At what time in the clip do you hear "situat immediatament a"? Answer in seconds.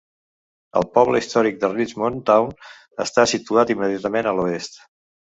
3.33-4.33